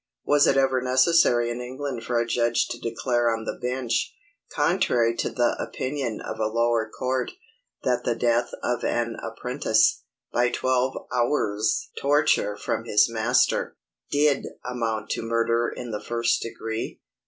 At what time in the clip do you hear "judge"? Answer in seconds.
2.25-2.67